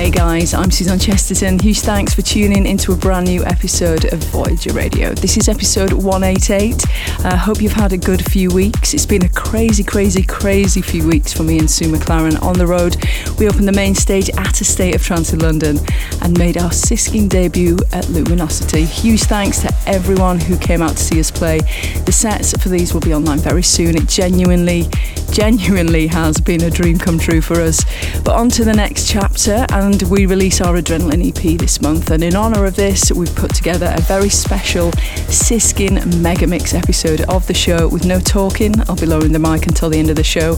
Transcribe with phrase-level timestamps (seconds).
[0.00, 1.58] Hey guys, I'm Suzanne Chesterton.
[1.58, 5.12] Huge thanks for tuning into a brand new episode of Voyager Radio.
[5.12, 6.86] This is episode 188.
[7.22, 8.94] I uh, hope you've had a good few weeks.
[8.94, 12.66] It's been a crazy, crazy, crazy few weeks for me and Sue McLaren on the
[12.66, 12.96] road.
[13.38, 15.76] We opened the main stage at a state of trance in London
[16.22, 18.86] and made our Siskin debut at Luminosity.
[18.86, 21.58] Huge thanks to everyone who came out to see us play.
[22.06, 23.98] The sets for these will be online very soon.
[23.98, 24.86] It genuinely,
[25.30, 27.84] genuinely has been a dream come true for us.
[28.24, 32.10] But on to the next chapter and we release our Adrenaline EP this month.
[32.10, 34.90] And in honour of this, we've put together a very special
[35.28, 38.74] Siskin Megamix episode of the show with no talking.
[38.88, 40.56] I'll be lowering the mic until the end of the show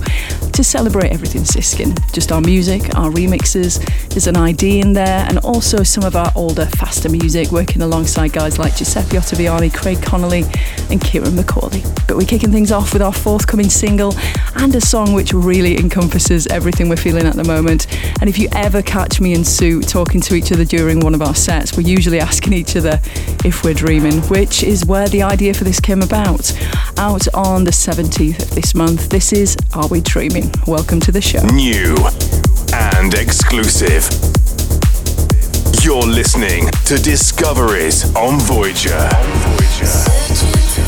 [0.52, 1.94] to celebrate everything Siskin.
[2.12, 3.78] Just our music, our remixes,
[4.10, 8.32] there's an ID in there, and also some of our older, faster music, working alongside
[8.32, 10.44] guys like Giuseppe Ottaviani, Craig Connolly,
[10.90, 11.82] and Ciaran McAuley.
[12.06, 14.12] But we're kicking things off with our forthcoming single
[14.62, 17.88] and a song which really encompasses everything we're feeling at the moment.
[18.20, 21.20] And if you ever catch me and Sue talking to each other during one of
[21.20, 23.00] our sets, we're usually asking each other
[23.44, 26.52] if we're dreaming, which is where the idea for this came about.
[26.96, 30.48] Out on the 17th of this month, this is Are We Dreaming?
[30.68, 31.44] Welcome to the show.
[31.46, 31.96] New
[32.72, 34.08] and exclusive.
[35.82, 38.94] You're listening to Discoveries on Voyager.
[38.94, 40.81] On Voyager.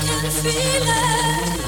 [0.00, 1.67] can feel it.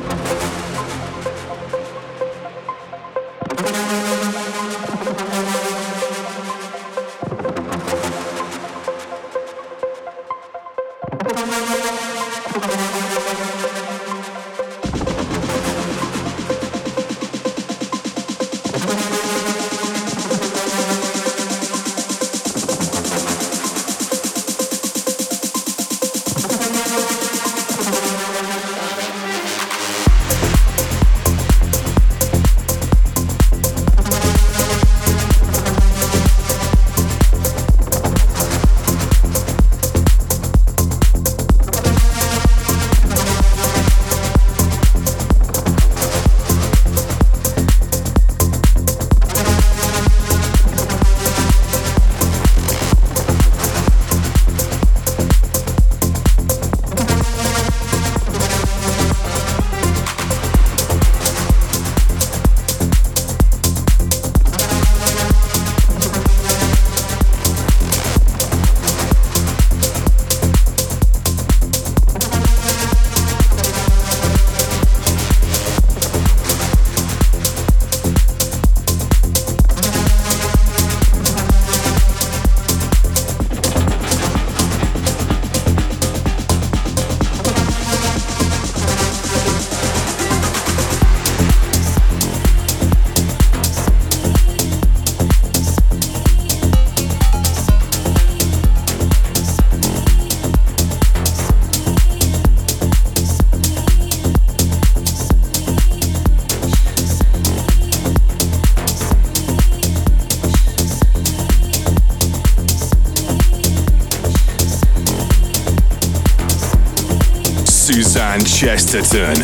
[118.61, 119.41] Chesterton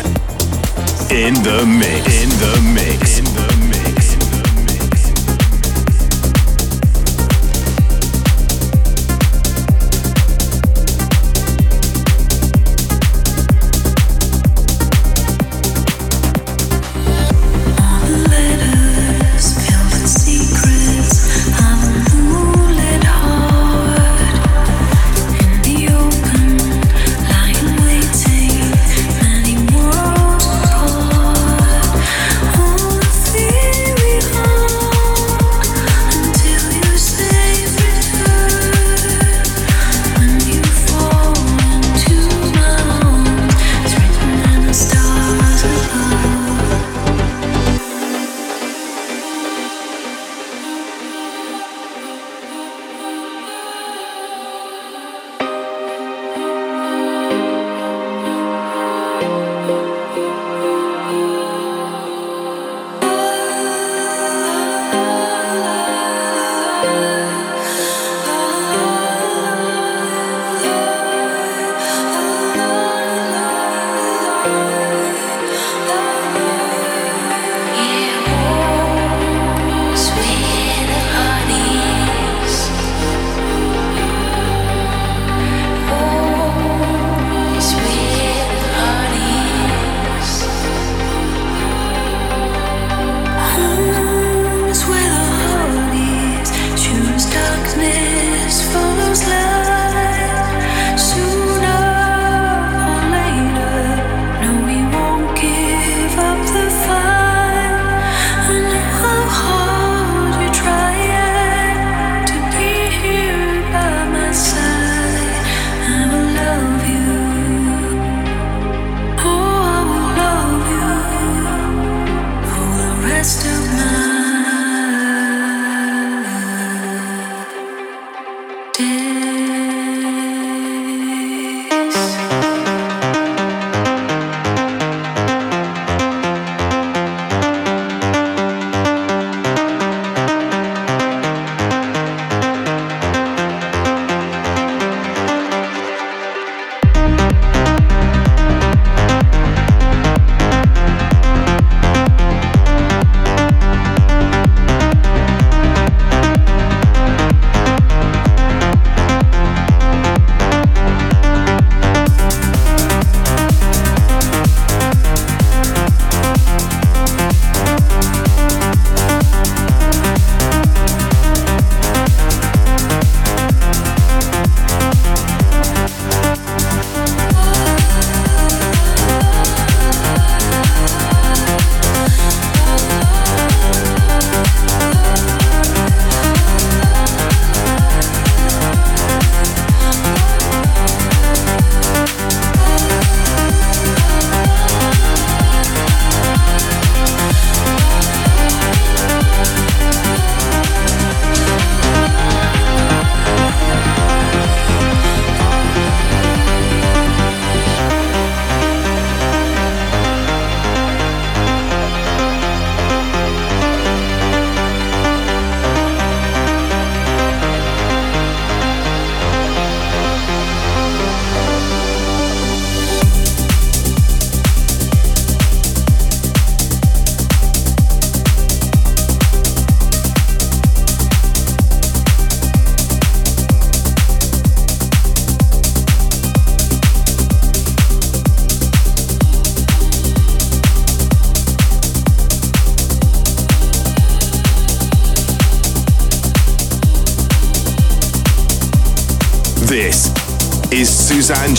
[1.10, 2.22] in the mix.
[2.22, 3.17] In the mix.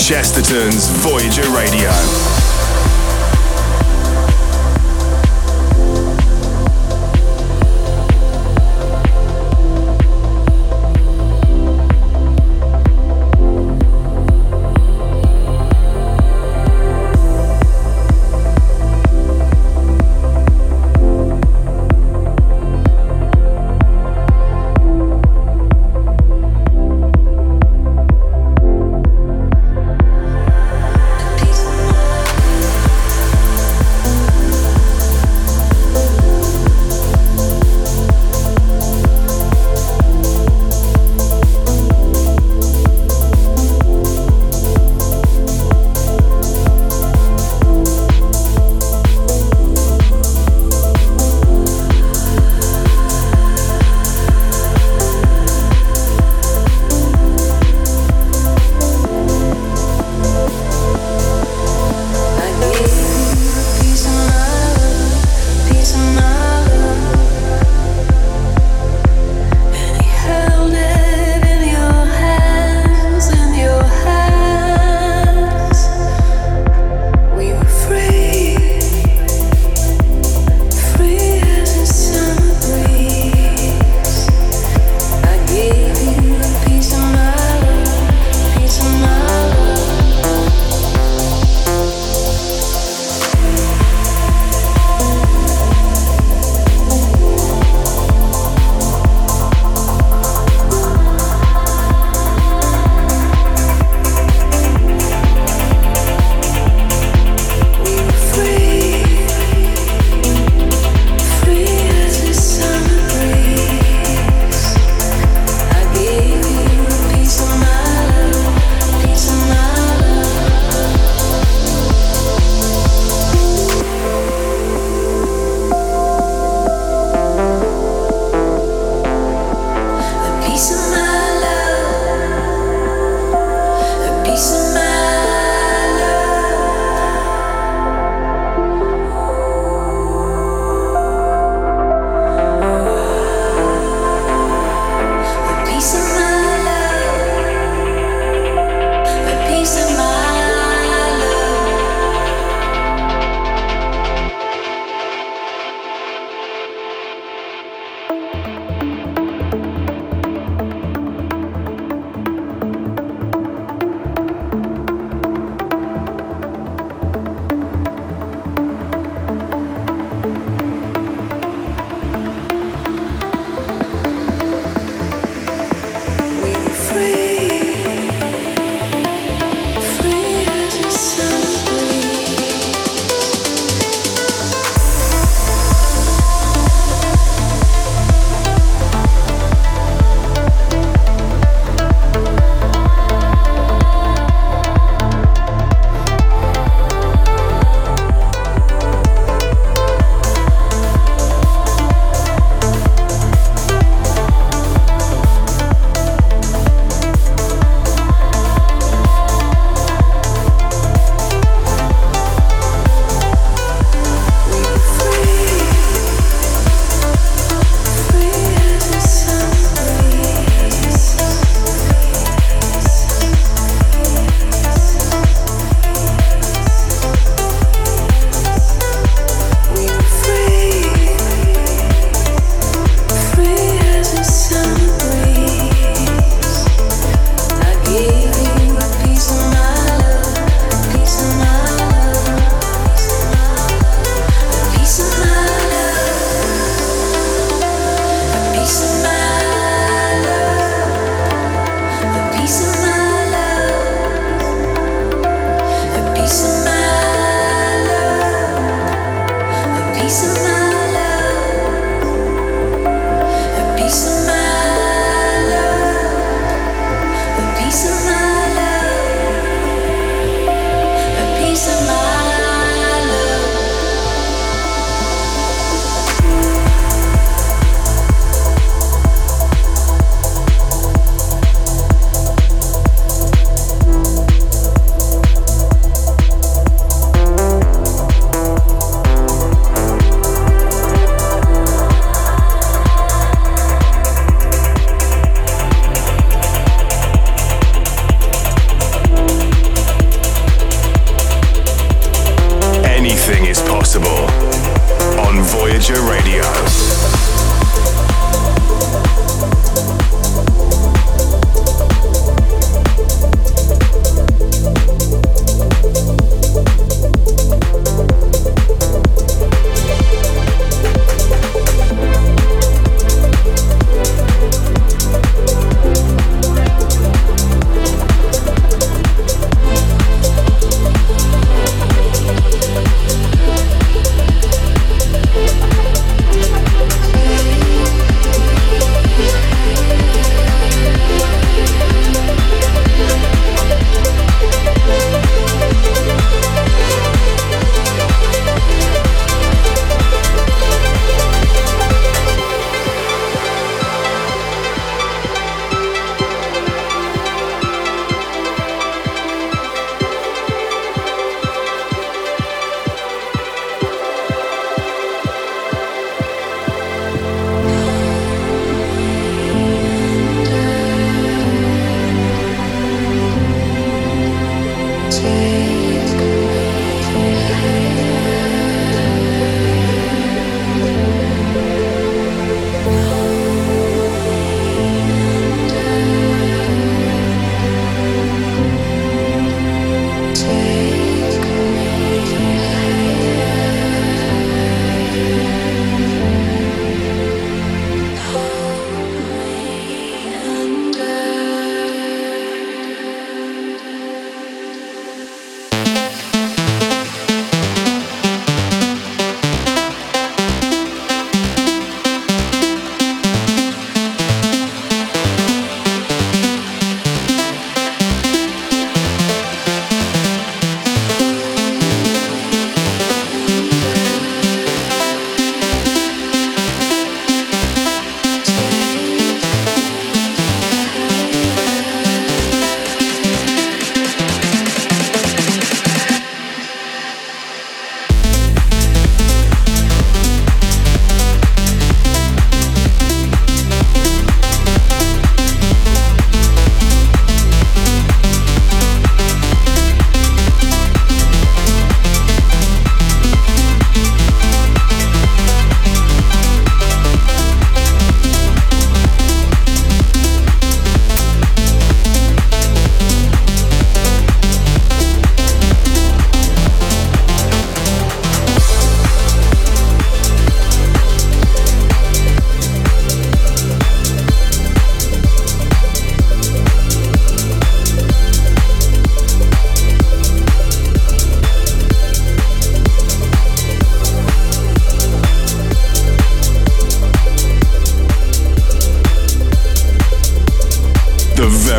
[0.09, 0.88] Chesterton's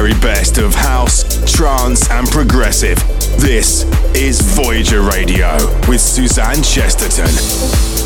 [0.00, 2.96] very best of house, trance, and progressive.
[3.38, 3.84] This
[4.14, 5.58] is Voyager Radio
[5.90, 7.99] with Suzanne Chesterton.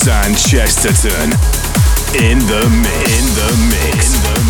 [0.00, 1.30] Suzanne Chesterton
[2.24, 3.18] in the mix.
[3.18, 4.14] In the mix.
[4.16, 4.49] In the mix.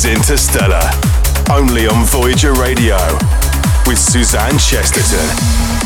[0.00, 0.90] Is Interstellar,
[1.50, 2.96] only on Voyager Radio
[3.86, 5.79] with Suzanne Chesterton.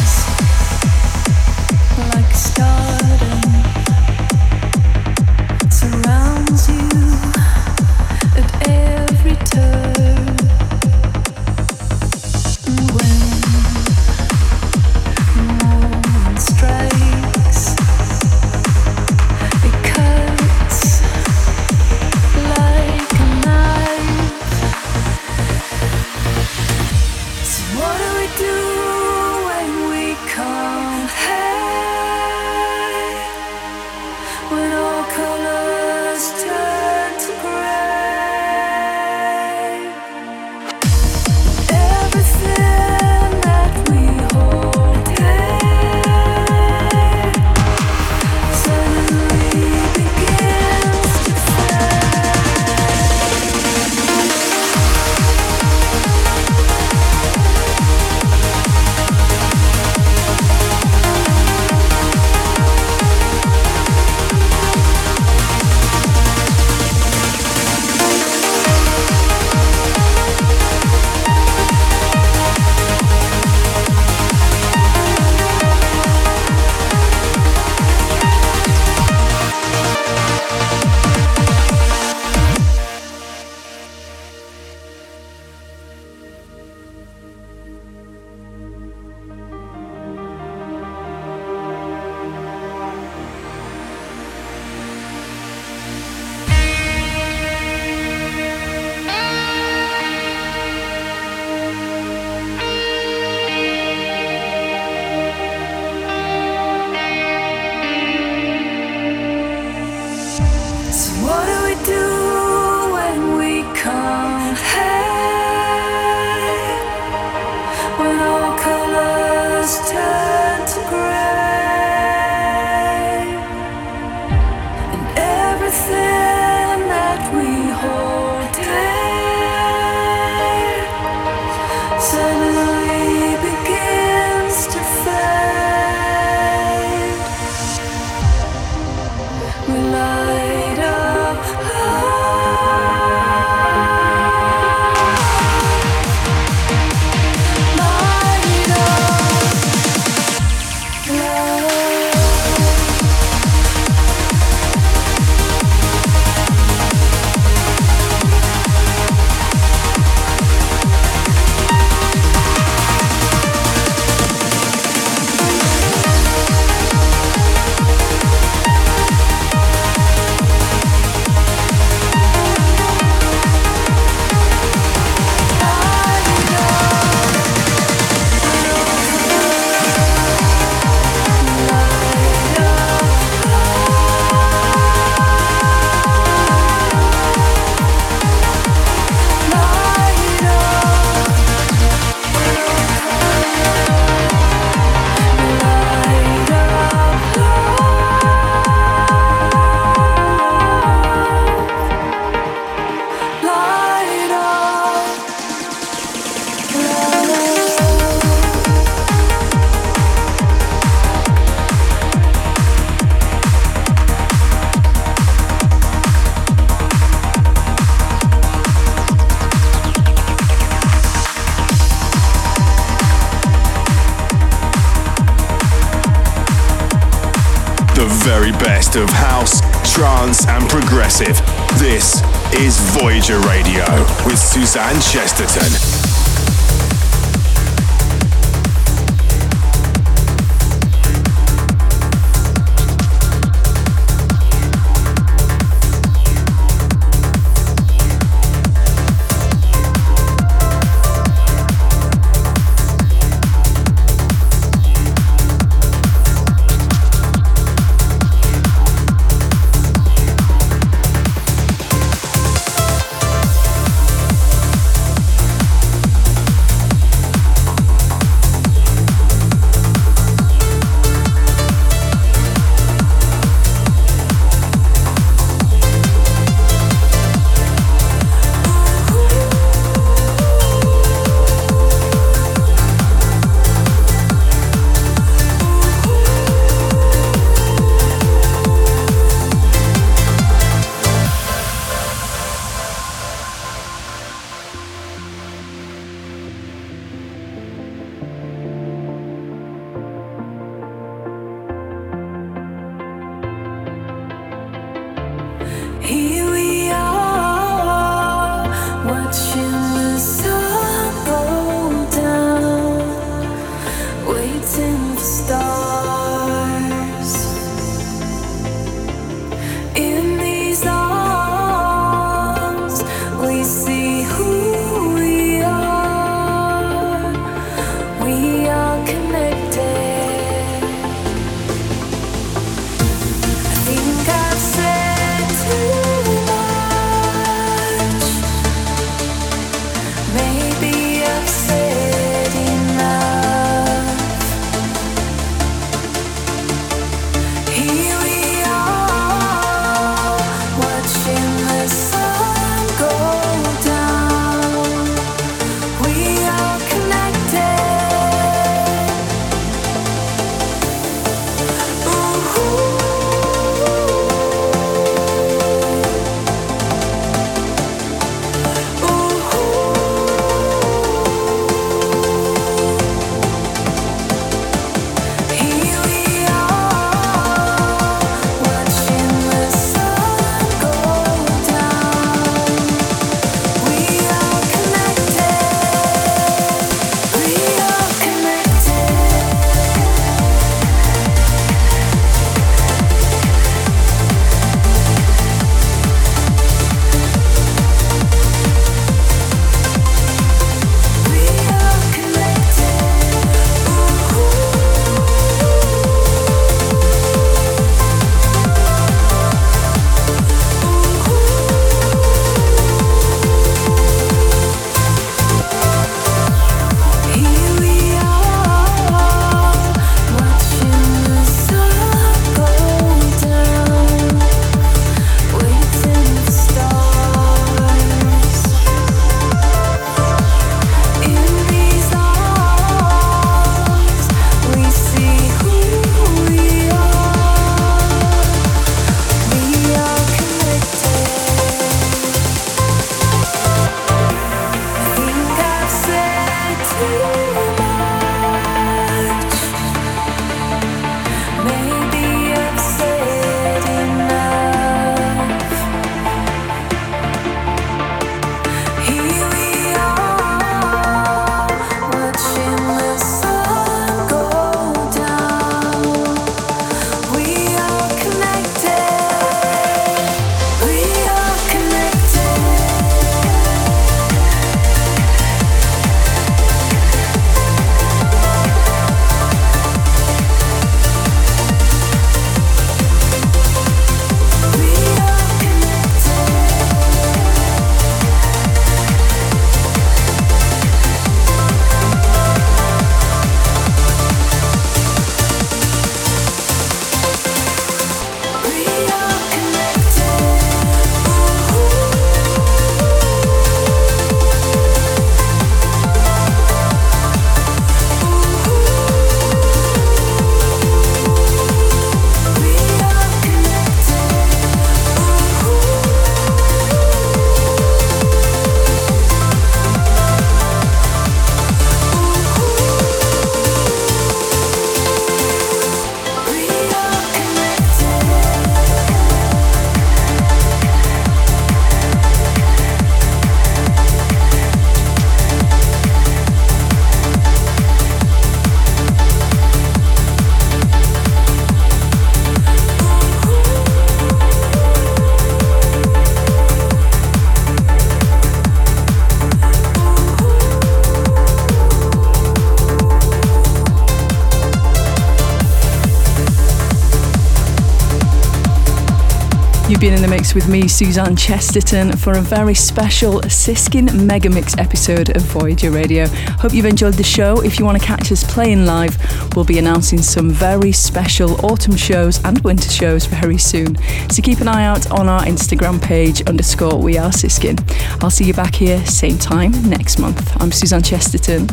[560.44, 566.26] Mix with me, Suzanne Chesterton, for a very special Siskin Megamix episode of Voyager Radio.
[566.60, 567.62] Hope you've enjoyed the show.
[567.62, 569.16] If you want to catch us playing live,
[569.56, 573.96] we'll be announcing some very special autumn shows and winter shows very soon.
[574.28, 577.78] So keep an eye out on our Instagram page underscore We Are Siskin.
[578.20, 580.60] I'll see you back here same time next month.
[580.60, 581.68] I'm Suzanne Chesterton.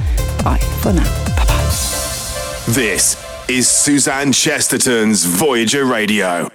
[0.45, 1.25] Bye for now.
[1.35, 2.63] Bye bye.
[2.67, 3.17] This
[3.49, 6.49] is Suzanne Chesterton's Voyager Radio.